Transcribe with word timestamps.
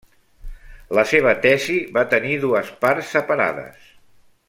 La 0.99 1.03
seva 1.11 1.35
tesi 1.45 1.77
va 1.99 2.07
tenir 2.17 2.35
dues 2.47 2.73
parts 2.87 3.15
separades. 3.19 3.89